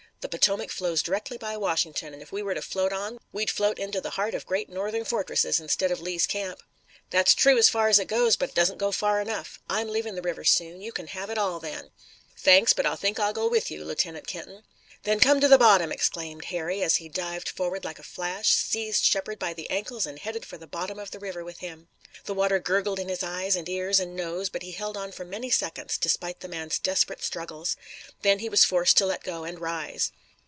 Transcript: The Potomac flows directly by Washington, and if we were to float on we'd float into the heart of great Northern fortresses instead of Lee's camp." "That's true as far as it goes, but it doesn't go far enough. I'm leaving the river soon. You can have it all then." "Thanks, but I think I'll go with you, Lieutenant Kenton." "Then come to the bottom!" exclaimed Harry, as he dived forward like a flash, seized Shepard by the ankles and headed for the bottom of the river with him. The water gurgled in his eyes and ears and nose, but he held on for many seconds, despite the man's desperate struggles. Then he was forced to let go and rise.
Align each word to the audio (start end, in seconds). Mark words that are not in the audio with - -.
The 0.21 0.29
Potomac 0.29 0.69
flows 0.69 1.01
directly 1.01 1.39
by 1.39 1.57
Washington, 1.57 2.13
and 2.13 2.21
if 2.21 2.31
we 2.31 2.43
were 2.43 2.53
to 2.53 2.61
float 2.61 2.93
on 2.93 3.17
we'd 3.33 3.49
float 3.49 3.79
into 3.79 3.99
the 3.99 4.11
heart 4.11 4.35
of 4.35 4.45
great 4.45 4.69
Northern 4.69 5.03
fortresses 5.03 5.59
instead 5.59 5.89
of 5.89 5.99
Lee's 5.99 6.27
camp." 6.27 6.61
"That's 7.09 7.33
true 7.33 7.57
as 7.57 7.69
far 7.69 7.87
as 7.87 7.97
it 7.97 8.05
goes, 8.07 8.35
but 8.35 8.49
it 8.49 8.55
doesn't 8.55 8.77
go 8.77 8.91
far 8.91 9.19
enough. 9.19 9.59
I'm 9.67 9.89
leaving 9.89 10.13
the 10.13 10.21
river 10.21 10.43
soon. 10.43 10.79
You 10.79 10.91
can 10.91 11.07
have 11.07 11.31
it 11.31 11.39
all 11.39 11.59
then." 11.59 11.89
"Thanks, 12.37 12.71
but 12.71 12.85
I 12.85 12.95
think 12.97 13.19
I'll 13.19 13.33
go 13.33 13.49
with 13.49 13.71
you, 13.71 13.83
Lieutenant 13.83 14.27
Kenton." 14.27 14.61
"Then 15.05 15.19
come 15.19 15.39
to 15.41 15.47
the 15.47 15.57
bottom!" 15.57 15.91
exclaimed 15.91 16.45
Harry, 16.45 16.83
as 16.83 16.97
he 16.97 17.09
dived 17.09 17.49
forward 17.49 17.83
like 17.83 17.97
a 17.97 18.03
flash, 18.03 18.49
seized 18.51 19.03
Shepard 19.03 19.39
by 19.39 19.51
the 19.55 19.67
ankles 19.71 20.05
and 20.05 20.19
headed 20.19 20.45
for 20.45 20.59
the 20.59 20.67
bottom 20.67 20.99
of 20.99 21.09
the 21.09 21.17
river 21.17 21.43
with 21.43 21.57
him. 21.57 21.87
The 22.25 22.33
water 22.35 22.59
gurgled 22.59 22.99
in 22.99 23.07
his 23.09 23.23
eyes 23.23 23.55
and 23.55 23.67
ears 23.69 23.99
and 23.99 24.15
nose, 24.15 24.49
but 24.49 24.61
he 24.63 24.73
held 24.73 24.97
on 24.97 25.11
for 25.13 25.23
many 25.25 25.49
seconds, 25.49 25.97
despite 25.97 26.41
the 26.41 26.47
man's 26.49 26.77
desperate 26.77 27.23
struggles. 27.23 27.75
Then 28.21 28.39
he 28.39 28.49
was 28.49 28.65
forced 28.65 28.97
to 28.97 29.05
let 29.07 29.23
go 29.23 29.43
and 29.45 29.59
rise. 29.59 30.11